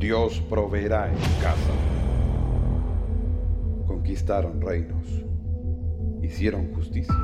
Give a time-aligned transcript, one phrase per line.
[0.00, 1.74] Dios proveerá en casa.
[3.86, 5.26] Conquistaron reinos,
[6.22, 7.14] hicieron justicia,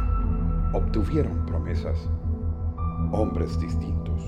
[0.75, 1.97] obtuvieron promesas,
[3.13, 4.23] hombres distintos,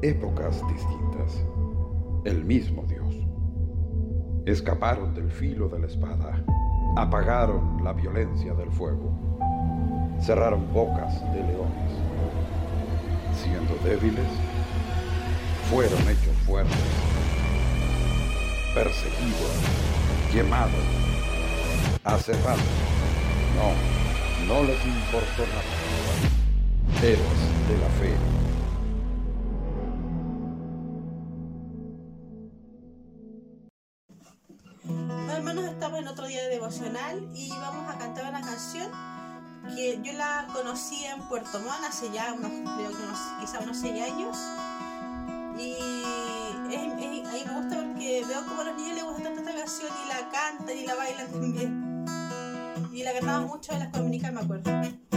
[0.00, 1.44] épocas distintas,
[2.24, 3.14] el mismo Dios.
[4.46, 6.42] Escaparon del filo de la espada,
[6.96, 9.12] apagaron la violencia del fuego,
[10.22, 11.92] cerraron bocas de leones.
[13.34, 14.26] Siendo débiles,
[15.70, 17.17] fueron hechos fuertes,
[18.78, 19.50] perseguidos,
[20.30, 20.84] quemados,
[22.04, 22.62] aserrados.
[23.56, 23.74] No,
[24.46, 27.02] no les importó nada.
[27.02, 28.14] Héroes de la fe.
[35.36, 38.90] hermanos, estamos en otro día de devocional y vamos a cantar una canción
[39.74, 43.76] que yo la conocí en Puerto Montt hace ya unos, creo que unos, quizá unos
[43.76, 44.36] 6 años.
[45.58, 46.37] Y
[46.76, 49.90] a mí me gusta porque veo como a los niños les gusta tanto esta canción
[50.04, 52.04] y la cantan y la bailan también.
[52.92, 55.07] Y la cantaba mucho en las dominicas, me acuerdo.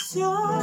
[0.00, 0.59] canción.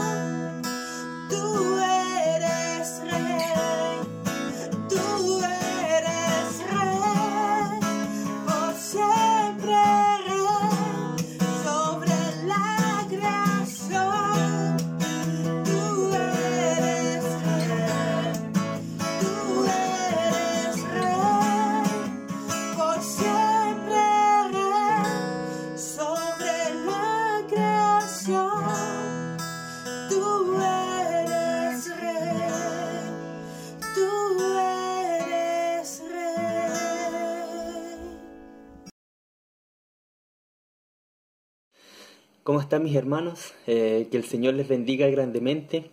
[42.48, 43.54] ¿Cómo están mis hermanos?
[43.68, 45.90] Eh, que el Señor les bendiga grandemente.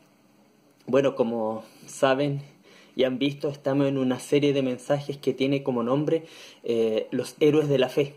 [0.86, 2.42] Bueno, como saben
[2.94, 6.26] y han visto, estamos en una serie de mensajes que tiene como nombre
[6.62, 8.14] eh, Los héroes de la fe.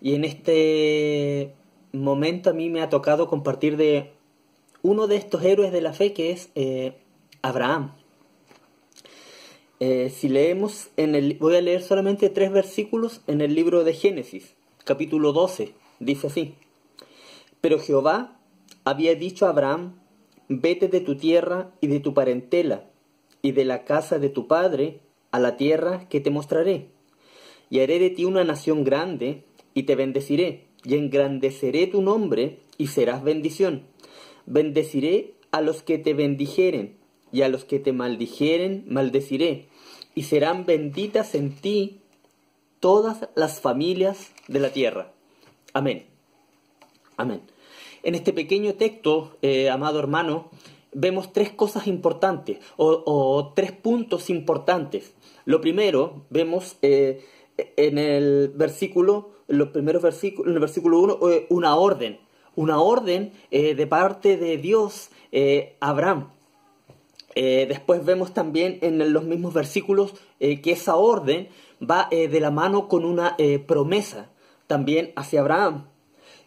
[0.00, 1.52] Y en este
[1.92, 4.10] momento a mí me ha tocado compartir de
[4.82, 6.94] uno de estos héroes de la fe que es eh,
[7.42, 7.92] Abraham.
[9.78, 14.54] Si leemos, en el, voy a leer solamente tres versículos en el libro de Génesis,
[14.84, 16.56] capítulo 12, dice así.
[17.62, 18.40] Pero Jehová
[18.84, 19.94] había dicho a Abraham,
[20.48, 22.90] vete de tu tierra y de tu parentela,
[23.40, 25.00] y de la casa de tu padre
[25.30, 26.88] a la tierra que te mostraré.
[27.70, 29.44] Y haré de ti una nación grande,
[29.74, 33.84] y te bendeciré, y engrandeceré tu nombre, y serás bendición.
[34.44, 36.96] Bendeciré a los que te bendijeren,
[37.30, 39.68] y a los que te maldijeren, maldeciré,
[40.16, 42.00] y serán benditas en ti
[42.80, 45.12] todas las familias de la tierra.
[45.72, 46.06] Amén.
[47.16, 47.51] Amén.
[48.02, 50.50] En este pequeño texto, eh, amado hermano,
[50.92, 55.14] vemos tres cosas importantes o, tres puntos importantes.
[55.44, 57.24] Lo primero, vemos eh,
[57.76, 62.18] en el versículo, en los primeros versículos, en el versículo 1, eh, una orden,
[62.56, 65.08] una orden de parte de Dios
[65.80, 66.28] a Abraham.
[67.34, 71.48] después vemos también en los mismos versículos que esa orden
[71.80, 74.28] va de la mano con una promesa
[74.66, 75.86] también hacia Abraham.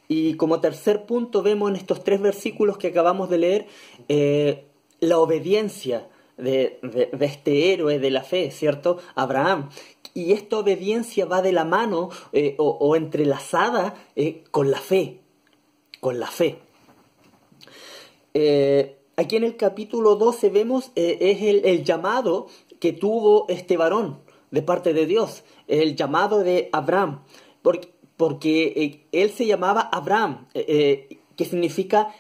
[0.07, 3.68] Y como tercer punto vemos en estos tres versículos que acabamos de leer
[4.07, 4.66] eh,
[5.00, 6.07] la obediencia
[6.38, 6.80] de,
[7.19, 9.00] este héroe de la fe, ¿cierto?
[9.16, 9.69] Abraham.
[10.13, 15.22] Y esta obediencia va de la mano eh, o, entrelazada eh, con la fe,
[16.00, 16.60] con la fe.
[19.18, 22.48] aquí en el capítulo 12 vemos es el, el llamado
[22.80, 24.19] que tuvo este varón
[24.52, 27.24] de parte de Dios, el llamado de Abraham.
[27.62, 32.15] Porque porque eh, él se llamaba Abraham, eh, eh, que significa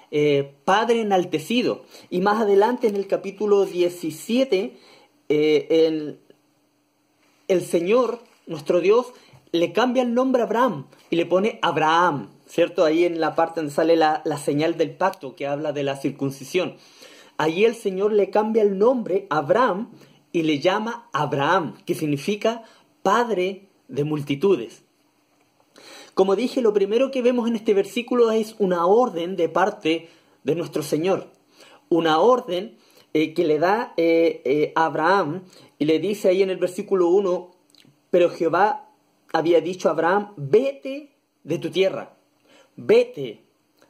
[0.65, 1.85] Padre enaltecido.
[2.09, 4.75] Y más adelante en el capítulo 17,
[5.29, 6.19] el,
[7.61, 9.13] Señor, nuestro Dios,
[9.53, 12.83] le cambia el nombre a Abraham y le pone Abraham, ¿cierto?
[12.83, 15.95] Ahí en la parte donde sale la, la señal del pacto que habla de la
[15.95, 16.75] circuncisión.
[17.37, 19.91] Allí el Señor le cambia el nombre a Abraham
[20.33, 22.63] y le llama Abraham, que significa
[23.01, 24.84] Padre de multitudes.
[26.15, 30.07] Como dije, lo primero que vemos en este versículo es una orden de parte
[30.45, 31.27] de nuestro Señor.
[31.89, 32.77] Una orden
[33.13, 35.43] eh, que le da eh, eh, a Abraham
[35.77, 37.51] y le dice ahí en el versículo 1,
[38.11, 38.89] pero Jehová
[39.33, 41.11] había dicho a Abraham, vete
[41.43, 42.15] de tu tierra,
[42.77, 43.41] vete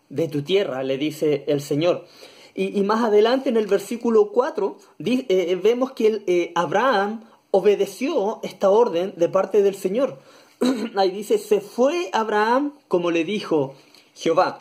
[0.09, 2.07] de tu tierra, le dice el Señor.
[2.55, 9.61] Y, más adelante en el versículo 4 vemos que Abraham obedeció esta orden de parte
[9.61, 10.19] del Señor.
[10.95, 13.75] ahí dice, se fue Abraham como le dijo
[14.15, 14.59] Jehová.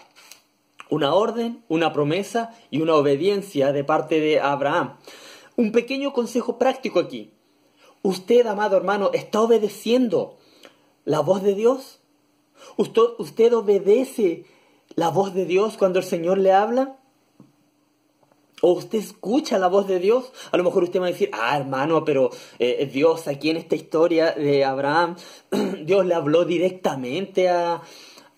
[0.91, 4.97] Una orden, una promesa y una obediencia de parte de Abraham.
[5.56, 7.33] Un pequeño consejo práctico aquí.
[8.03, 10.37] Usted, amado hermano, está obedeciendo
[11.05, 12.01] la voz de Dios.
[12.77, 14.45] ¿Usted, usted obedece
[14.95, 16.99] la voz de Dios cuando el Señor le habla?
[18.61, 21.56] O usted escucha la voz de Dios, a lo mejor usted va a decir, ah,
[21.56, 25.17] hermano, pero eh, Dios aquí en esta historia de Abraham,
[25.85, 27.83] Dios le habló directamente a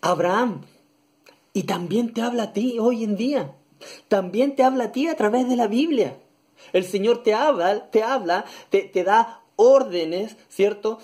[0.00, 0.62] Abraham.
[1.52, 3.54] Y también te habla a ti hoy en día.
[4.08, 6.18] También te habla a ti a través de la Biblia.
[6.72, 10.98] El Señor te habla, te habla, te, da órdenes, ¿cierto?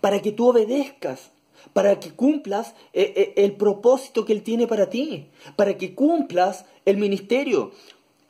[0.00, 1.30] Para que tú obedezcas
[1.72, 5.26] para que cumplas eh, eh, el propósito que Él tiene para ti,
[5.56, 7.72] para que cumplas el ministerio.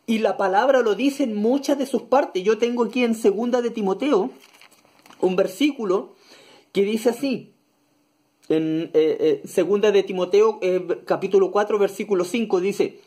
[0.06, 2.44] Y la palabra lo dice en muchas de sus partes.
[2.44, 4.30] Yo tengo aquí en segunda de Timoteo
[5.20, 6.14] un versículo
[6.72, 7.52] que dice así.
[8.48, 13.00] En eh, eh, segunda de Timoteo eh, capítulo 4 versículo 5 dice,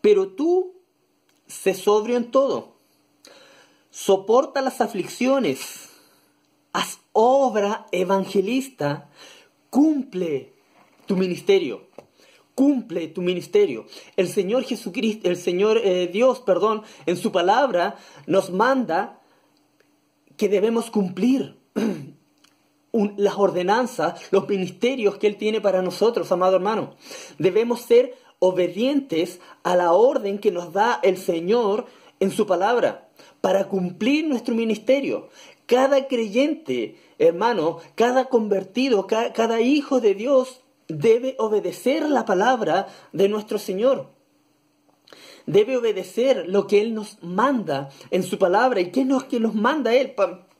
[0.00, 0.72] pero tú
[1.46, 2.74] sé sobrio en todo,
[3.90, 5.90] soporta las aflicciones,
[6.72, 9.08] haz obra evangelista,
[9.70, 10.54] cumple
[11.06, 11.86] tu ministerio
[12.60, 13.86] cumple tu ministerio.
[14.18, 19.18] El Señor Jesucristo, el Señor eh, Dios, perdón, en su palabra nos manda
[20.36, 21.56] que debemos cumplir
[23.16, 26.96] las ordenanzas, los ministerios que Él tiene para nosotros, amado hermano.
[27.38, 31.86] Debemos ser obedientes a la orden que nos da el Señor
[32.20, 33.08] en su palabra
[33.40, 35.30] para cumplir nuestro ministerio.
[35.64, 40.60] Cada creyente, hermano, cada convertido, cada hijo de Dios
[40.90, 44.08] debe obedecer la palabra de nuestro Señor.
[45.46, 48.80] Debe obedecer lo que Él nos manda en su palabra.
[48.80, 50.14] ¿Y qué es que nos manda Él?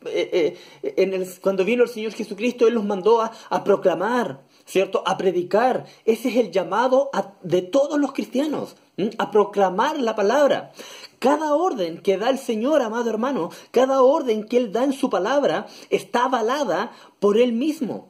[0.07, 5.03] Eh, eh, cuando vino el Señor Jesucristo, Él nos mandó a, proclamar, ¿cierto?
[5.07, 5.85] A predicar.
[6.05, 7.11] Ese es el llamado
[7.43, 8.77] de todos los cristianos,
[9.19, 10.73] a proclamar la palabra.
[11.19, 15.11] Cada orden que da el Señor, amado hermano, cada orden que Él da en su
[15.11, 18.10] palabra está avalada por Él mismo.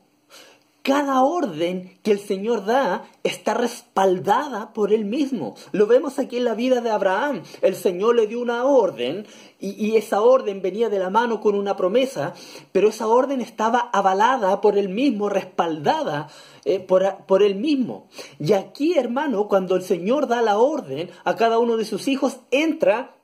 [0.91, 5.55] Cada orden que el Señor da está respaldada por Él mismo.
[5.71, 7.45] Lo vemos aquí en la vida de Abraham.
[7.63, 9.25] El Señor le dio una orden
[9.61, 12.35] y, esa orden venía de la mano con una promesa,
[12.73, 16.29] pero esa orden estaba avalada por Él mismo, respaldada
[16.65, 18.09] eh, por, por, Él mismo.
[18.41, 22.41] Y aquí, hermano, cuando el Señor da la orden a cada uno de sus hijos,
[22.51, 23.15] entra...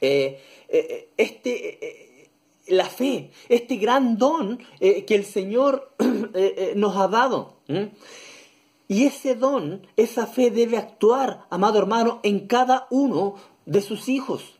[0.00, 0.38] Eh,
[1.16, 2.13] este,
[2.66, 5.92] la fe, este gran don que el Señor
[6.76, 7.56] nos ha dado.
[8.86, 14.54] Y ese don, esa fe debe actuar, amado hermano, en cada uno de sus hijos.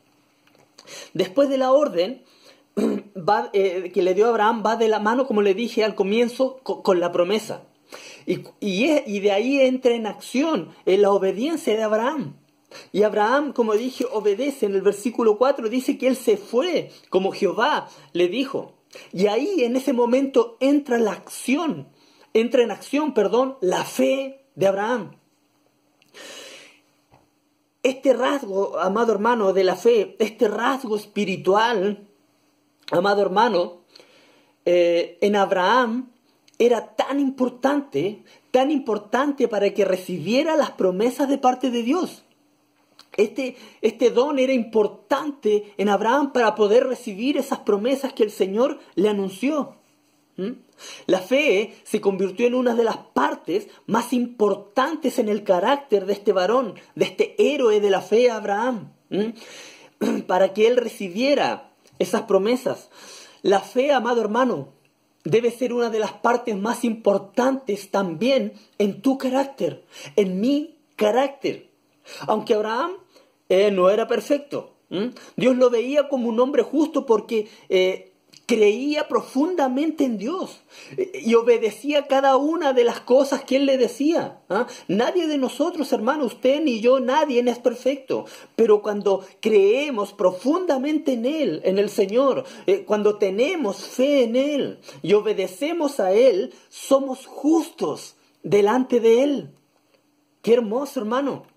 [1.13, 2.23] Después de la orden
[3.53, 6.99] eh, que le dio Abraham, va de la mano, como le dije al comienzo, con,
[6.99, 7.63] la promesa.
[8.25, 12.35] Y, de ahí entra en acción la obediencia de Abraham.
[12.91, 14.65] Y Abraham, como dije, obedece.
[14.65, 18.73] En el versículo 4 dice que él se fue, como Jehová le dijo.
[19.11, 21.87] Y ahí en ese momento entra la acción
[22.35, 25.15] entra en acción, perdón, la fe de Abraham.
[27.81, 32.09] Este rasgo, amado hermano, de la fe, este rasgo espiritual,
[32.91, 33.83] amado hermano,
[34.65, 36.11] eh, en Abraham
[36.59, 42.24] era tan importante, tan importante para que recibiera las promesas de parte de Dios.
[43.17, 48.79] Este, este don era importante en Abraham para poder recibir esas promesas que el Señor
[48.95, 49.75] le anunció.
[50.37, 50.51] ¿Mm?
[51.05, 56.13] La fe se convirtió en una de las partes más importantes en el carácter de
[56.13, 60.19] este varón, de este héroe de la fe, Abraham, ¿Mm?
[60.27, 62.89] para que él recibiera esas promesas.
[63.41, 64.73] La fe, amado hermano,
[65.23, 69.85] debe ser una de las partes más importantes también en tu carácter,
[70.17, 71.69] en mi carácter.
[72.27, 72.91] Aunque Abraham
[73.49, 74.75] eh, no era perfecto,
[75.35, 78.13] Dios lo veía como un hombre justo porque eh,
[78.45, 80.61] creía profundamente en Dios
[81.13, 84.41] y obedecía cada una de las cosas que Él le decía.
[84.49, 84.67] ¿ah?
[84.87, 88.25] Nadie de nosotros, hermano, usted ni yo, nadie es perfecto.
[88.55, 94.79] Pero cuando creemos profundamente en Él, en el Señor, eh, cuando tenemos fe en Él
[95.01, 99.49] y obedecemos a Él, somos justos delante de Él.
[100.41, 101.54] Qué hermoso, hermano.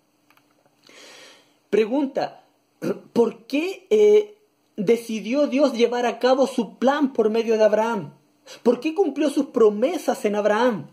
[1.71, 2.45] Pregunta,
[3.13, 3.87] ¿por qué...
[3.91, 4.35] Eh,
[4.79, 8.15] decidió Dios llevar a cabo su plan por medio de Abraham?
[8.63, 10.87] ¿Por qué cumplió sus promesas en Abraham?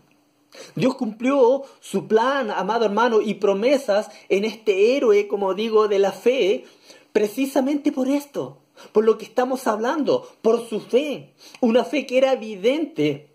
[0.74, 6.12] Dios cumplió su plan, amado hermano, y promesas en este héroe, como digo, de la
[6.12, 6.64] fe,
[7.12, 8.58] precisamente por esto,
[8.92, 13.30] por lo que estamos hablando, por su fe, una fe que era evidente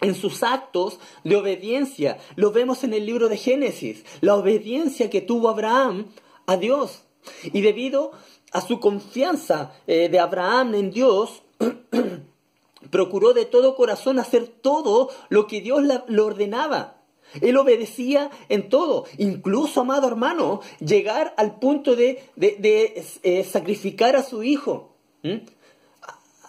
[0.00, 2.18] en sus actos de obediencia.
[2.36, 6.06] Lo vemos en el libro de Génesis, la obediencia que tuvo Abraham
[6.46, 7.04] a Dios.
[7.44, 8.12] Y debido
[8.52, 11.42] a su confianza eh, de Abraham en Dios,
[12.90, 17.00] procuró de todo corazón hacer todo lo que Dios le ordenaba.
[17.40, 24.42] Él obedecía en todo, incluso, amado hermano, llegar al punto de, eh, sacrificar a su
[24.42, 24.92] hijo.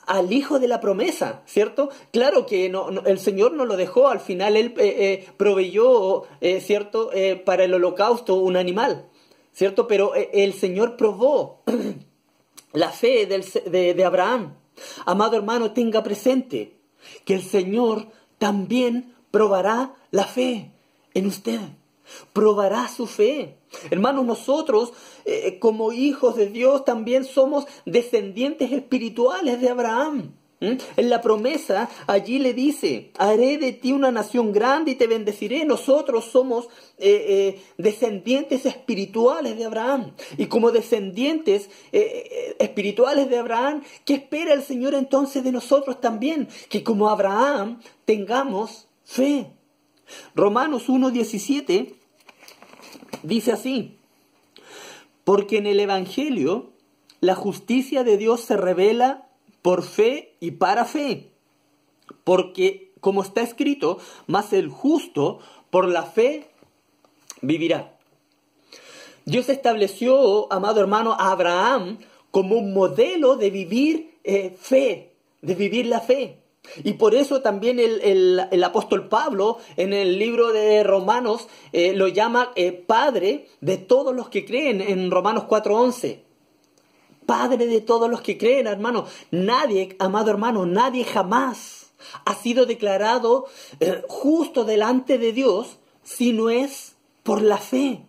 [0.06, 1.90] al hijo de la promesa, ¿cierto?
[2.12, 6.25] Claro que no, el Señor no lo dejó, al final Él eh, proveyó,
[6.60, 7.10] ¿cierto?,
[7.44, 9.10] para el holocausto un animal.
[9.56, 9.88] ¿Cierto?
[9.88, 11.64] Pero eh, el Señor probó
[12.74, 14.56] la fe de, de Abraham.
[15.06, 16.78] Amado hermano, tenga presente
[17.24, 18.08] que el Señor
[18.38, 20.72] también probará la fe
[21.14, 21.60] en usted.
[22.34, 23.58] Probará su fe.
[23.90, 24.94] Hermanos, nosotros
[25.26, 30.34] eh, como hijos de Dios también somos descendientes espirituales de Abraham.
[30.65, 30.77] ¿Mm?
[30.98, 35.65] En la promesa allí le dice, haré de ti una nación grande y te bendeciré.
[35.65, 36.65] Nosotros somos
[36.98, 37.25] eh,
[37.57, 40.13] eh, descendientes espirituales de Abraham.
[40.38, 46.48] Y como descendientes eh, espirituales de Abraham, ¿qué espera el Señor entonces de nosotros también?
[46.69, 49.51] Que como Abraham tengamos fe.
[50.36, 51.95] Romanos 1.17
[53.24, 53.98] dice así,
[55.24, 56.72] porque en el Evangelio
[57.22, 59.27] la justicia de Dios se revela
[59.65, 61.31] por fe y para fe.
[62.24, 65.39] Porque, como está escrito, más el justo
[65.72, 66.51] por la fe
[67.41, 67.98] vivirá.
[69.25, 71.98] Dios estableció, amado hermano, a Abraham
[72.29, 76.43] como un modelo de vivir eh, fe, de vivir la fe.
[76.84, 82.51] Y por eso también el, apóstol Pablo en el libro de Romanos eh, lo llama
[82.55, 86.25] eh, Padre de todos los que creen en Romanos 4.11.
[87.25, 89.05] Padre de todos los que creen, hermano.
[89.32, 91.94] Nadie, amado hermano, nadie jamás
[92.25, 93.46] ha sido declarado
[93.79, 98.01] eh, justo delante de Dios si no es por la fe.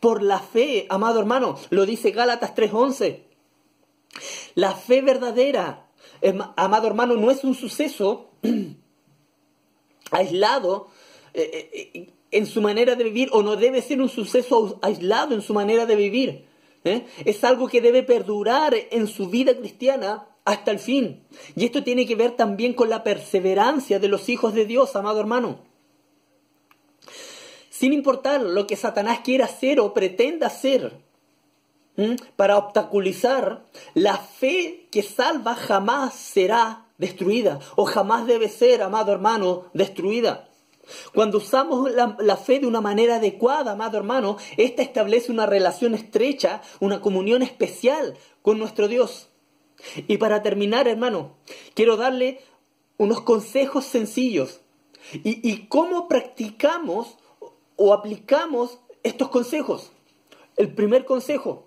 [0.00, 3.22] Por la fe, amado hermano, lo dice Gálatas 3:11.
[4.54, 5.88] La fe verdadera,
[6.56, 8.30] amado hermano, no es un suceso
[10.10, 10.88] aislado
[11.34, 15.42] eh, eh, en su manera de vivir o no debe ser un suceso aislado en
[15.42, 16.46] su manera de vivir
[16.86, 17.06] ¿eh?
[17.24, 21.24] Es algo que debe perdurar en su vida cristiana hasta el fin.
[21.54, 25.20] Y esto tiene que ver también con la perseverancia de los hijos de Dios, amado
[25.20, 25.58] hermano.
[27.68, 31.04] Sin importar lo que Satanás quiera hacer o pretenda hacer,
[32.36, 33.64] para obstaculizar,
[33.94, 40.48] la fe que salva jamás será destruida o jamás debe ser, amado hermano, destruida.
[41.14, 46.62] Cuando usamos la, fe de una manera adecuada, amado hermano, esta establece una relación estrecha,
[46.80, 49.28] una comunión especial con nuestro Dios.
[50.06, 51.36] Y para terminar, hermano,
[51.74, 52.40] quiero darle
[52.98, 54.60] unos consejos sencillos.
[55.12, 57.18] ¿Y, y cómo practicamos
[57.76, 59.92] o aplicamos estos consejos?
[60.56, 61.66] El primer consejo,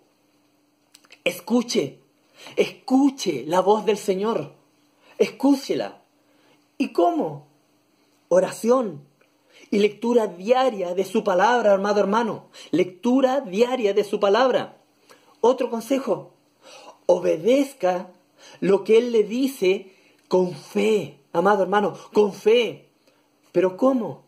[1.23, 1.99] escuche,
[2.55, 4.53] escuche la voz del Señor,
[5.17, 6.01] escúchela.
[6.77, 7.47] ¿Y cómo?
[8.29, 9.08] Oración
[9.71, 14.77] y lectura diaria de su palabra, amado hermano, lectura diaria de su palabra.
[15.41, 16.33] Otro consejo,
[17.05, 18.11] obedezca
[18.59, 19.93] lo que Él le dice
[20.27, 22.89] con fe, amado hermano, con fe.
[23.51, 24.23] Pero ¿cómo?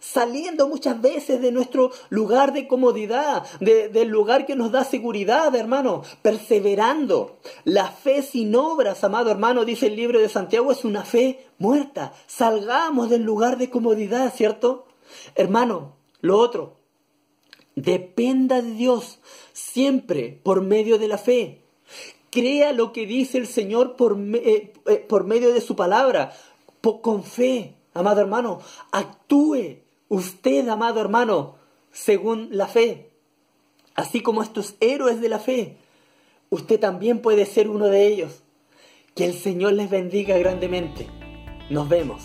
[0.00, 6.02] Saliendo muchas veces de nuestro lugar de comodidad, del lugar que nos da seguridad, hermano,
[6.22, 7.38] perseverando.
[7.64, 12.12] La fe sin obras, amado hermano, dice el libro de Santiago, es una fe muerta.
[12.26, 14.86] Salgamos del lugar de comodidad, ¿cierto?
[15.34, 16.76] Hermano, lo otro,
[17.74, 19.20] dependa de Dios
[19.52, 21.62] siempre por medio de la fe.
[22.30, 26.32] Crea lo que dice el Señor por, eh, eh, por medio de su palabra,
[27.02, 28.60] con fe, amado hermano.
[28.92, 29.78] Actúe
[30.10, 31.54] usted, amado hermano,
[31.90, 33.10] según la fe.
[33.94, 35.78] Así como estos héroes de la fe,
[36.50, 38.42] usted también puede ser uno de ellos.
[39.14, 41.06] Que el Señor les bendiga grandemente.
[41.70, 42.22] Nos vemos.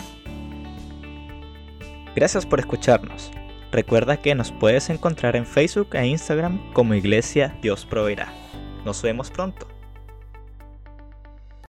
[2.15, 3.31] Gracias por escucharnos.
[3.71, 8.33] Recuerda que nos puedes encontrar en Facebook e Instagram como Iglesia Dios Proveerá.
[8.85, 9.74] Nos vemos pronto.